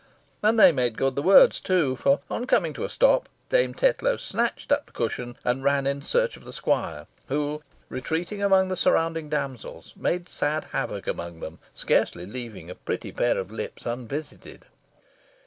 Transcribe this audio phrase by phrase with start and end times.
[0.41, 4.17] And they made good the words too; for on coming to a stop, Dame Tetlow
[4.17, 8.75] snatched up the cushion, and ran in search of the squire, who retreating among the
[8.75, 14.65] surrounding damsels, made sad havoc among them, scarcely leaving a pretty pair of lips unvisited.